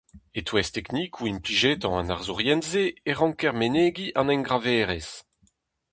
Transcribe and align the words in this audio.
E-touez 0.39 0.67
teknikoù 0.75 1.23
implijetañ 1.31 1.93
an 1.99 2.13
arzourien-se 2.13 2.83
e 3.09 3.11
ranker 3.19 3.53
menegiñ 3.61 4.09
an 4.19 4.31
engraverezh. 4.35 5.13